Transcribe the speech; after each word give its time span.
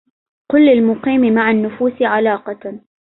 قل 0.51 0.65
للمقيم 0.65 1.33
مع 1.33 1.51
النفوس 1.51 2.01
علاقة 2.01 2.79